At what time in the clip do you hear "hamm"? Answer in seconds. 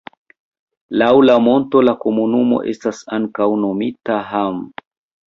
4.31-4.65